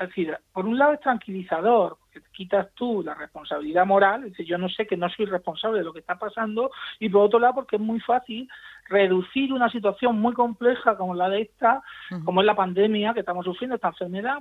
Es 0.00 0.08
decir, 0.08 0.38
por 0.52 0.64
un 0.64 0.78
lado 0.78 0.92
es 0.92 1.00
tranquilizador, 1.00 1.98
porque 1.98 2.20
te 2.20 2.30
quitas 2.30 2.72
tú 2.74 3.02
la 3.04 3.14
responsabilidad 3.14 3.84
moral, 3.84 4.22
es 4.22 4.30
decir, 4.30 4.46
yo 4.46 4.56
no 4.56 4.68
sé 4.68 4.86
que 4.86 4.96
no 4.96 5.08
soy 5.10 5.26
responsable 5.26 5.78
de 5.78 5.84
lo 5.84 5.92
que 5.92 5.98
está 5.98 6.16
pasando, 6.16 6.70
y 7.00 7.08
por 7.08 7.22
otro 7.22 7.40
lado 7.40 7.54
porque 7.54 7.76
es 7.76 7.82
muy 7.82 7.98
fácil 7.98 8.48
reducir 8.88 9.52
una 9.52 9.68
situación 9.68 10.20
muy 10.20 10.34
compleja 10.34 10.96
como 10.96 11.14
la 11.14 11.28
de 11.28 11.42
esta, 11.42 11.82
como 12.24 12.40
es 12.40 12.46
la 12.46 12.54
pandemia 12.54 13.12
que 13.12 13.20
estamos 13.20 13.44
sufriendo, 13.44 13.74
esta 13.74 13.88
enfermedad, 13.88 14.38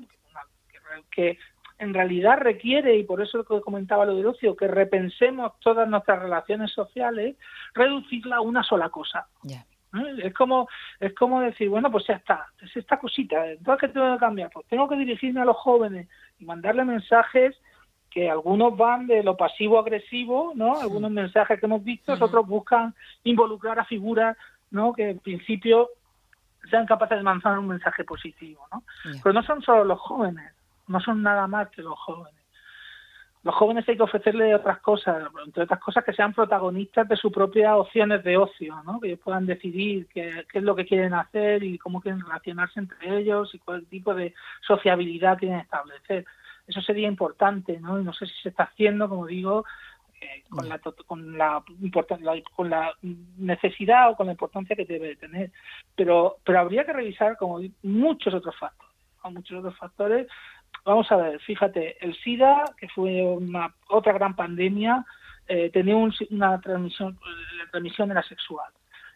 que 1.12 1.40
en 1.80 1.94
realidad 1.94 2.40
requiere, 2.40 2.98
y 2.98 3.04
por 3.04 3.22
eso 3.22 3.38
lo 3.38 3.46
que 3.46 3.62
comentaba 3.62 4.06
lo 4.06 4.16
del 4.16 4.26
ocio, 4.26 4.56
que 4.56 4.68
repensemos 4.68 5.54
todas 5.60 5.88
nuestras 5.88 6.20
relaciones 6.22 6.72
sociales, 6.72 7.36
reducirla 7.74 8.38
a 8.38 8.42
una 8.42 8.64
sola 8.64 8.90
cosa. 8.90 9.28
¿Eh? 9.48 9.64
Es 10.24 10.34
como 10.34 10.68
es 11.00 11.14
como 11.14 11.42
decir, 11.42 11.70
bueno, 11.70 11.92
pues 11.92 12.06
ya 12.08 12.16
está, 12.16 12.48
es 12.62 12.76
esta 12.76 13.00
cosita, 13.00 13.50
entonces 13.50 13.82
¿qué 13.82 13.94
tengo 13.94 14.14
que 14.14 14.20
cambiar? 14.20 14.50
Pues 14.52 14.66
tengo 14.68 14.88
que 14.88 14.98
dirigirme 14.98 15.42
a 15.42 15.46
los 15.46 15.58
jóvenes 15.58 16.08
y 16.40 16.46
mandarle 16.46 16.84
mensajes 16.84 17.56
que 18.10 18.30
algunos 18.30 18.76
van 18.76 19.08
de 19.08 19.24
lo 19.24 19.38
pasivo-agresivo, 19.38 20.54
¿no? 20.56 20.80
Algunos 20.80 21.12
mensajes 21.12 21.60
que 21.60 21.66
hemos 21.66 21.84
visto, 21.84 22.14
otros 22.14 22.48
buscan 22.48 22.96
involucrar 23.24 23.80
a 23.80 23.86
figuras, 23.86 24.36
¿no? 24.72 24.94
Que 24.94 25.12
en 25.12 25.20
principio 25.20 25.90
sean 26.70 26.86
capaces 26.86 27.18
de 27.18 27.24
mandar 27.24 27.60
un 27.60 27.68
mensaje 27.68 28.04
positivo, 28.04 28.68
¿no? 28.72 28.84
Pero 29.24 29.34
no 29.34 29.44
son 29.44 29.62
solo 29.62 29.84
los 29.84 30.00
jóvenes, 30.00 30.52
no 30.88 31.00
son 31.00 31.22
nada 31.24 31.48
más 31.48 31.70
que 31.70 31.82
los 31.82 31.98
jóvenes. 32.00 32.38
Los 33.44 33.56
jóvenes 33.56 33.88
hay 33.88 33.96
que 33.96 34.04
ofrecerles 34.04 34.56
otras 34.56 34.80
cosas, 34.80 35.24
entre 35.46 35.64
otras 35.64 35.80
cosas 35.80 36.04
que 36.04 36.12
sean 36.12 36.34
protagonistas 36.34 37.08
de 37.08 37.16
sus 37.16 37.32
propias 37.32 37.76
opciones 37.76 38.22
de 38.24 38.36
ocio, 38.36 38.82
¿no? 38.84 39.00
que 39.00 39.08
ellos 39.08 39.22
puedan 39.24 39.46
decidir 39.46 40.08
qué, 40.08 40.46
es 40.52 40.64
lo 40.64 40.76
que 40.76 40.86
quieren 40.86 41.14
hacer 41.14 41.64
y 41.64 41.78
cómo 41.78 42.02
quieren 42.02 42.22
relacionarse 42.22 42.80
entre 42.80 43.20
ellos 43.20 43.54
y 43.56 43.60
cuál 43.60 43.86
tipo 43.86 44.14
de 44.14 44.34
sociabilidad 44.68 45.38
quieren 45.38 45.60
establecer. 45.60 46.26
Eso 46.68 46.82
sería 46.82 47.08
importante, 47.08 47.80
¿no? 47.80 47.98
Y 47.98 48.04
no 48.04 48.12
sé 48.12 48.26
si 48.26 48.34
se 48.44 48.50
está 48.50 48.64
haciendo, 48.64 49.08
como 49.08 49.26
digo, 49.26 49.64
eh, 50.20 50.44
con, 50.50 50.68
la, 50.68 50.80
con, 50.80 51.38
la, 51.38 51.64
con 52.54 52.70
la 52.70 52.94
necesidad 53.38 54.10
o 54.10 54.18
con 54.18 54.26
la 54.26 54.34
importancia 54.34 54.76
que 54.76 54.84
debe 54.84 55.16
tener. 55.16 55.52
Pero, 55.96 56.40
pero 56.44 56.60
habría 56.60 56.84
que 56.86 56.92
revisar, 56.92 57.38
como 57.38 57.62
muchos 57.84 58.34
otros 58.34 58.58
factores, 58.58 58.88
muchos 59.32 59.60
otros 59.60 59.78
factores 59.78 60.28
Vamos 60.86 61.12
a 61.12 61.18
ver, 61.18 61.40
fíjate, 61.42 61.98
el 62.04 62.16
SIDA, 62.16 62.64
que 62.78 62.88
fue 62.90 63.22
una, 63.24 63.74
otra 63.90 64.14
gran 64.14 64.36
pandemia, 64.36 65.06
eh, 65.48 65.70
tenía 65.72 65.96
una 65.96 66.60
transmisión, 66.62 67.18
la 67.58 67.72
transmisión 67.72 68.12
era 68.12 68.24
sexual. 68.24 68.72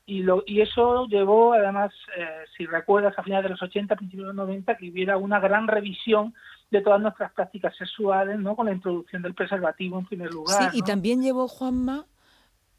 Y, 0.06 0.24
lo, 0.24 0.44
y 0.46 0.62
eso 0.62 1.06
llevó, 1.08 1.54
además, 1.54 1.94
eh, 2.18 2.26
si 2.58 2.66
recuerdas, 2.66 3.18
a 3.18 3.24
finales 3.24 3.44
de 3.44 3.50
los 3.52 3.62
80, 3.62 3.96
principios 3.96 4.28
de 4.28 4.34
los 4.34 4.36
90, 4.36 4.76
que 4.78 4.90
hubiera 4.90 5.18
una 5.18 5.40
gran 5.40 5.68
revisión 5.68 6.34
de 6.72 6.82
todas 6.82 7.02
nuestras 7.02 7.32
prácticas 7.34 7.76
sexuales, 7.78 8.40
¿no? 8.40 8.56
Con 8.56 8.66
la 8.66 8.74
introducción 8.74 9.22
del 9.22 9.34
preservativo 9.34 10.00
en 10.00 10.06
primer 10.06 10.32
lugar. 10.32 10.72
Sí, 10.72 10.80
y 10.80 10.82
también 10.82 11.22
llevó, 11.22 11.48
Juanma, 11.48 12.06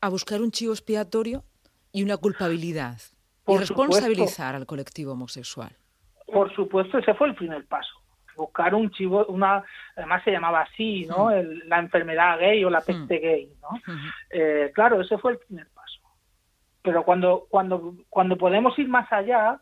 a 0.01 0.09
buscar 0.09 0.41
un 0.43 0.51
chivo 0.51 0.73
expiatorio 0.73 1.45
y 1.93 2.03
una 2.03 2.17
culpabilidad. 2.17 2.99
y 3.47 3.57
responsabilizar 3.57 4.55
al 4.55 4.67
colectivo 4.67 5.13
homosexual. 5.13 5.77
Por 6.27 6.55
supuesto, 6.55 6.99
ese 6.99 7.13
fue 7.15 7.29
el 7.29 7.35
primer 7.35 7.67
paso 7.67 8.02
buscar 8.37 8.75
un 8.75 8.91
chivo, 8.91 9.27
una, 9.27 9.63
además 9.97 10.23
se 10.25 10.33
llamaba 10.33 10.63
así, 10.63 11.07
¿no? 11.07 11.31
la 11.31 11.79
enfermedad 11.79 12.39
gay 12.39 12.65
o 12.65 12.71
la 12.71 12.81
peste 12.81 13.19
gay, 13.19 13.53
¿no? 13.61 13.95
Eh, 14.31 14.71
claro, 14.75 15.01
ese 15.01 15.19
fue 15.19 15.33
el 15.33 15.39
primer 15.39 15.67
paso. 15.75 16.01
Pero 16.83 17.05
cuando, 17.05 17.47
cuando, 17.49 17.95
cuando 18.09 18.37
podemos 18.37 18.79
ir 18.79 18.89
más 18.89 19.13
allá, 19.13 19.61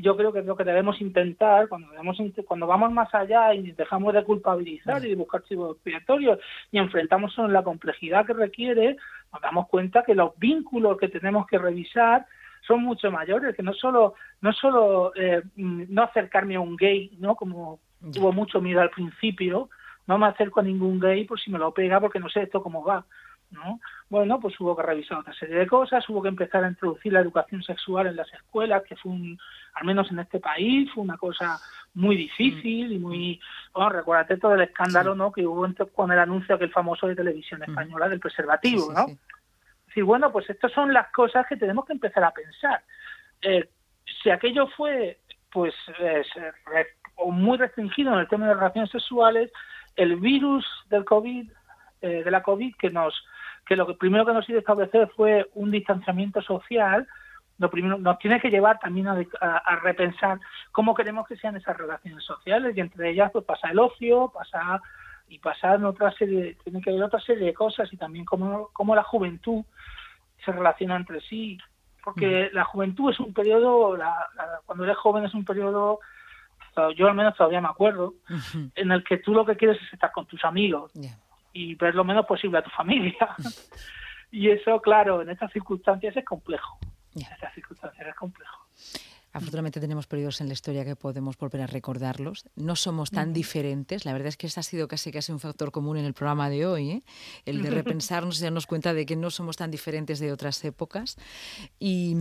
yo 0.00 0.16
creo 0.16 0.32
que 0.32 0.40
es 0.40 0.46
lo 0.46 0.56
que 0.56 0.64
debemos 0.64 1.00
intentar, 1.00 1.68
cuando, 1.68 1.90
debemos, 1.90 2.16
cuando 2.46 2.66
vamos 2.66 2.92
más 2.92 3.12
allá 3.14 3.52
y 3.54 3.72
dejamos 3.72 4.14
de 4.14 4.24
culpabilizar 4.24 5.04
y 5.04 5.10
de 5.10 5.16
buscar 5.16 5.42
chivos 5.42 5.76
expiatorios 5.76 6.38
y 6.70 6.78
enfrentamos 6.78 7.36
en 7.38 7.52
la 7.52 7.64
complejidad 7.64 8.24
que 8.24 8.32
requiere, 8.32 8.96
nos 9.32 9.42
damos 9.42 9.68
cuenta 9.68 10.04
que 10.04 10.14
los 10.14 10.38
vínculos 10.38 10.98
que 10.98 11.08
tenemos 11.08 11.46
que 11.46 11.58
revisar 11.58 12.26
son 12.66 12.82
mucho 12.82 13.10
mayores, 13.10 13.56
que 13.56 13.62
no 13.62 13.72
solo, 13.72 14.14
no 14.40 14.52
solo 14.52 15.12
eh, 15.16 15.42
no 15.56 16.02
acercarme 16.02 16.56
a 16.56 16.60
un 16.60 16.76
gay, 16.76 17.16
¿no? 17.18 17.34
Como 17.34 17.80
Tuvo 18.12 18.32
mucho 18.32 18.60
miedo 18.60 18.80
al 18.80 18.90
principio, 18.90 19.70
no 20.06 20.18
me 20.18 20.26
acerco 20.26 20.60
a 20.60 20.62
ningún 20.62 21.00
gay 21.00 21.24
por 21.24 21.40
si 21.40 21.50
me 21.50 21.58
lo 21.58 21.72
pega 21.72 22.00
porque 22.00 22.20
no 22.20 22.28
sé 22.28 22.42
esto 22.42 22.62
cómo 22.62 22.84
va. 22.84 23.04
¿no? 23.50 23.80
Bueno, 24.10 24.40
pues 24.40 24.58
hubo 24.60 24.76
que 24.76 24.82
revisar 24.82 25.18
otra 25.18 25.32
serie 25.34 25.56
de 25.56 25.66
cosas, 25.66 26.08
hubo 26.08 26.22
que 26.22 26.28
empezar 26.28 26.64
a 26.64 26.68
introducir 26.68 27.12
la 27.12 27.20
educación 27.20 27.62
sexual 27.62 28.06
en 28.06 28.16
las 28.16 28.32
escuelas, 28.32 28.82
que 28.84 28.96
fue 28.96 29.12
un, 29.12 29.38
al 29.74 29.86
menos 29.86 30.10
en 30.10 30.18
este 30.18 30.40
país, 30.40 30.90
fue 30.92 31.04
una 31.04 31.16
cosa 31.16 31.58
muy 31.94 32.16
difícil 32.16 32.92
y 32.92 32.98
muy, 32.98 33.40
bueno, 33.72 33.90
recuérdate 33.90 34.36
todo 34.36 34.54
el 34.54 34.62
escándalo, 34.62 35.14
¿no? 35.14 35.32
Que 35.32 35.46
hubo 35.46 35.66
con 35.94 36.12
el 36.12 36.18
anuncio 36.18 36.54
aquel 36.54 36.70
famoso 36.70 37.06
de 37.06 37.16
televisión 37.16 37.62
española 37.62 38.08
del 38.08 38.20
preservativo, 38.20 38.92
¿no? 38.92 39.06
Sí, 39.94 40.02
bueno, 40.02 40.30
pues 40.30 40.48
estas 40.50 40.72
son 40.72 40.92
las 40.92 41.10
cosas 41.12 41.46
que 41.46 41.56
tenemos 41.56 41.86
que 41.86 41.94
empezar 41.94 42.22
a 42.22 42.30
pensar. 42.30 42.82
Eh, 43.40 43.68
si 44.22 44.30
aquello 44.30 44.68
fue, 44.68 45.18
pues, 45.50 45.74
eh, 45.98 46.22
o 47.18 47.30
muy 47.30 47.58
restringido 47.58 48.12
en 48.14 48.20
el 48.20 48.28
tema 48.28 48.46
de 48.46 48.54
relaciones 48.54 48.90
sexuales, 48.90 49.50
el 49.96 50.16
virus 50.16 50.64
del 50.88 51.04
COVID, 51.04 51.50
eh, 52.00 52.22
de 52.24 52.30
la 52.30 52.42
COVID, 52.42 52.74
que 52.76 52.90
nos 52.90 53.14
que 53.66 53.76
lo 53.76 53.86
que 53.86 53.94
primero 53.94 54.24
que 54.24 54.32
nos 54.32 54.48
hizo 54.48 54.58
establecer 54.58 55.10
fue 55.14 55.50
un 55.54 55.70
distanciamiento 55.70 56.40
social, 56.40 57.06
lo 57.58 57.70
primero 57.70 57.98
nos 57.98 58.18
tiene 58.18 58.40
que 58.40 58.50
llevar 58.50 58.78
también 58.78 59.08
a, 59.08 59.76
repensar 59.82 60.40
cómo 60.72 60.94
queremos 60.94 61.26
que 61.26 61.36
sean 61.36 61.56
esas 61.56 61.76
relaciones 61.76 62.24
sociales 62.24 62.74
y 62.74 62.80
entre 62.80 63.10
ellas 63.10 63.30
pues 63.30 63.44
pasa 63.44 63.68
el 63.68 63.78
ocio, 63.78 64.32
pasa 64.32 64.80
y 65.28 65.38
pasar 65.38 65.84
otra 65.84 66.10
serie, 66.12 66.56
tiene 66.64 66.80
que 66.80 66.90
haber 66.90 67.02
otra 67.02 67.20
serie 67.20 67.44
de 67.44 67.52
cosas 67.52 67.92
y 67.92 67.98
también 67.98 68.24
cómo, 68.24 68.70
cómo 68.72 68.94
la 68.94 69.02
juventud 69.02 69.62
se 70.42 70.52
relaciona 70.52 70.96
entre 70.96 71.20
sí, 71.20 71.58
porque 72.02 72.48
la 72.54 72.64
juventud 72.64 73.10
es 73.10 73.20
un 73.20 73.34
periodo, 73.34 73.98
cuando 74.64 74.84
eres 74.84 74.96
joven 74.96 75.24
es 75.24 75.34
un 75.34 75.44
periodo 75.44 76.00
yo 76.96 77.08
al 77.08 77.14
menos 77.14 77.36
todavía 77.36 77.60
me 77.60 77.68
acuerdo, 77.68 78.14
en 78.74 78.90
el 78.90 79.04
que 79.04 79.18
tú 79.18 79.32
lo 79.32 79.44
que 79.44 79.56
quieres 79.56 79.80
es 79.82 79.92
estar 79.92 80.12
con 80.12 80.26
tus 80.26 80.44
amigos 80.44 80.92
y 81.52 81.74
ver 81.74 81.94
lo 81.94 82.04
menos 82.04 82.26
posible 82.26 82.58
a 82.58 82.62
tu 82.62 82.70
familia. 82.70 83.16
y 84.30 84.50
eso, 84.50 84.80
claro, 84.80 85.22
en 85.22 85.30
estas 85.30 85.52
circunstancias 85.52 86.16
es 86.16 86.24
complejo. 86.24 86.78
En 87.14 87.22
estas 87.22 87.54
circunstancias 87.54 88.06
es 88.06 88.14
complejo. 88.14 88.66
Afortunadamente 89.32 89.78
tenemos 89.78 90.06
periodos 90.06 90.40
en 90.40 90.48
la 90.48 90.54
historia 90.54 90.84
que 90.84 90.96
podemos 90.96 91.36
volver 91.36 91.62
a 91.62 91.66
recordarlos. 91.66 92.46
No 92.56 92.76
somos 92.76 93.10
tan 93.10 93.32
diferentes. 93.32 94.06
La 94.06 94.12
verdad 94.12 94.28
es 94.28 94.36
que 94.36 94.46
este 94.46 94.60
ha 94.60 94.62
sido 94.62 94.88
casi 94.88 95.12
casi 95.12 95.32
un 95.32 95.38
factor 95.38 95.70
común 95.70 95.98
en 95.98 96.06
el 96.06 96.14
programa 96.14 96.48
de 96.48 96.66
hoy, 96.66 96.90
¿eh? 96.90 97.02
el 97.44 97.62
de 97.62 97.70
repensarnos 97.82 98.40
y 98.40 98.44
darnos 98.44 98.66
cuenta 98.66 98.94
de 98.94 99.04
que 99.04 99.16
no 99.16 99.30
somos 99.30 99.56
tan 99.56 99.70
diferentes 99.70 100.18
de 100.18 100.32
otras 100.32 100.64
épocas 100.64 101.16
y, 101.78 102.16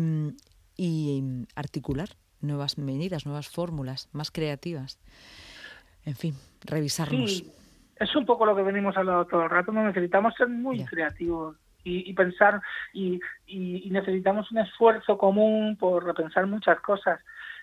articular 1.56 2.10
nuevas 2.42 2.78
medidas, 2.78 3.26
nuevas 3.26 3.50
fórmulas, 3.50 4.10
más 4.14 4.32
creativas. 4.32 5.00
En 6.06 6.16
fin, 6.16 6.36
revisarnos. 6.66 7.38
Sí, 7.38 7.52
es 8.00 8.16
un 8.16 8.26
poco 8.26 8.46
lo 8.46 8.56
que 8.56 8.64
venimos 8.64 8.96
hablando 8.96 9.26
todo 9.26 9.44
el 9.44 9.50
rato. 9.50 9.72
necesitamos 9.72 10.34
ser 10.36 10.48
muy 10.48 10.84
creativos 10.86 11.58
y, 11.84 12.14
pensar 12.14 12.62
y, 12.94 13.20
necesitamos 13.90 14.52
un 14.52 14.60
esfuerzo 14.60 15.18
común 15.18 15.78
por 15.78 16.06
repensar 16.06 16.46
muchas 16.48 16.80
cosas 16.82 17.20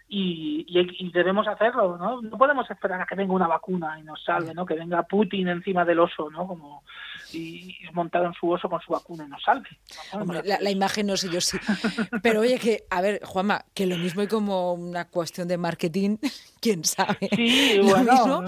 y, 0.09 1.11
debemos 1.13 1.49
hacerlo, 1.49 1.97
¿no? 1.97 2.21
No 2.21 2.37
podemos 2.37 2.71
esperar 2.71 3.01
a 3.01 3.07
que 3.07 3.15
venga 3.15 3.33
una 3.33 3.49
vacuna 3.49 3.99
y 3.99 4.03
nos 4.03 4.23
salve, 4.23 4.55
¿no? 4.55 4.67
Que 4.67 4.75
venga 4.75 5.03
Putin 5.05 5.49
encima 5.49 5.85
del 5.85 6.01
oso, 6.01 6.31
¿no? 6.31 6.47
Como 6.47 6.83
y, 7.33 7.77
montado 7.93 8.27
en 8.27 8.35
su 8.35 8.51
oso 8.51 8.69
con 8.69 8.81
su 8.81 8.93
vacuna 8.93 9.25
y 9.25 9.29
nos 9.29 9.43
salve. 9.43 9.69
la, 10.45 10.71
imagen 10.71 11.07
no 11.07 11.17
sé 11.17 11.31
yo 11.31 11.41
sí. 11.41 11.59
Pero 12.23 12.41
oye 12.41 12.59
que, 12.59 12.85
a 12.91 13.01
ver, 13.01 13.21
Juanma, 13.25 13.65
que 13.75 13.87
lo 13.87 13.97
mismo 13.97 14.21
hay 14.21 14.29
como 14.29 14.75
una 14.75 15.09
cuestión 15.09 15.49
de 15.49 15.59
marketing, 15.59 16.19
quién 16.65 16.85
sabe. 16.85 17.29
Sí, 17.37 17.79
bueno. 17.83 18.45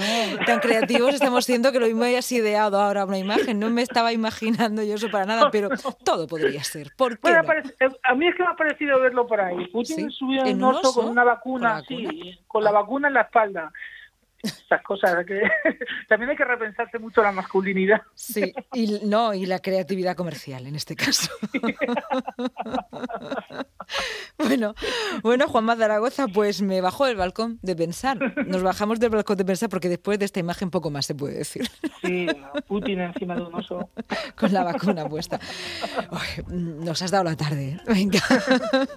Tan 0.47 0.61
creativos 0.61 1.15
estamos 1.15 1.45
siendo 1.45 1.71
que 1.71 1.79
lo 1.79 1.87
mismo 1.87 2.05
hayas 2.05 2.31
ideado 2.33 2.81
ahora 2.81 3.05
una 3.05 3.19
imagen. 3.19 3.61
No 3.61 3.71
me 3.71 3.83
estaba 3.83 4.13
imaginando 4.13 4.83
yo 4.83 4.95
eso 4.95 5.11
para 5.11 5.27
nada, 5.27 5.51
pero 5.51 5.69
todo 6.05 6.27
podría 6.27 6.65
ser. 6.65 6.93
¿Por 6.97 7.19
qué 7.19 7.31
eh, 7.31 7.89
a 8.03 8.15
mí 8.15 8.27
es 8.27 8.35
que 8.35 8.43
me 8.43 8.49
ha 8.49 8.57
parecido 8.57 8.99
verlo 9.01 9.27
por 9.27 9.41
ahí. 9.41 9.67
Putin 9.69 10.11
subió 10.11 10.45
en 10.45 10.57
un 10.57 10.75
oso 10.75 10.95
con 10.95 11.09
una 11.09 11.25
vacuna 11.25 11.37
vacuna, 11.37 11.83
sí, 11.87 12.39
con 12.47 12.65
la 12.65 12.73
vacuna 12.73 13.09
en 13.09 13.15
la 13.15 13.23
espalda. 13.23 13.73
Estas 14.43 14.83
cosas 14.83 15.25
que 15.27 15.43
también 16.09 16.31
hay 16.31 16.37
que 16.37 16.45
repensarse 16.45 16.99
mucho 16.99 17.23
la 17.23 17.33
masculinidad. 17.33 18.03
Sí, 18.15 18.53
y 18.73 19.01
no, 19.05 19.35
y 19.35 19.47
la 19.47 19.59
creatividad 19.59 20.17
comercial 20.17 20.67
en 20.67 20.77
este 20.77 20.95
caso. 20.95 21.33
bueno, 24.39 24.75
bueno, 25.23 25.49
Juanma 25.49 25.77
Zaragoza, 25.77 26.27
pues 26.29 26.63
me 26.63 26.81
bajo 26.81 27.07
del 27.07 27.17
balcón 27.17 27.59
de 27.63 27.77
pensar. 27.77 28.19
Nos 28.47 28.63
bajamos 28.63 29.01
del 29.01 29.11
balcón 29.11 29.37
de 29.37 29.45
pensar 29.45 29.69
porque 29.69 29.89
después 29.89 30.19
de 30.19 30.25
esta 30.25 30.41
imagen 30.41 30.71
poco 30.71 30.91
más 30.91 31.07
se 31.07 31.15
puede 31.15 31.39
decir. 31.39 31.69
Sí, 32.03 32.27
Putin 32.67 33.01
encima 33.01 33.35
de 33.35 33.43
un 33.43 33.55
oso. 33.55 33.89
Con 34.37 34.53
la 34.53 34.65
vacuna 34.65 35.09
puesta. 35.09 35.41
nos 36.49 37.03
has 37.03 37.11
dado 37.11 37.25
la 37.25 37.37
tarde. 37.37 37.71
¿eh? 37.71 37.81
Venga. 37.87 38.21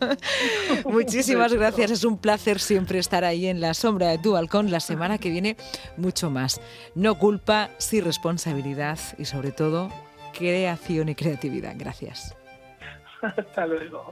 Muchísimas 0.86 1.54
gracias. 1.54 1.92
Es 1.92 2.04
un 2.04 2.18
placer 2.18 2.60
siempre 2.60 3.00
estar 3.00 3.24
ahí 3.24 3.48
en 3.48 3.62
la 3.62 3.74
sombra 3.74 4.08
de 4.08 4.18
tu 4.18 4.34
balcón 4.34 4.72
la 4.72 4.80
semana 4.80 5.18
que 5.18 5.30
viene 5.30 5.58
mucho 5.98 6.30
más. 6.30 6.62
No 6.96 7.18
culpa, 7.18 7.70
sí 7.78 8.02
responsabilidad 8.02 9.00
y 9.18 9.26
sobre 9.26 9.52
todo 9.52 9.90
creación 10.34 11.10
y 11.10 11.16
creatividad. 11.16 11.74
Gracias. 11.78 12.36
Hasta 13.22 13.66
luego. 13.66 14.06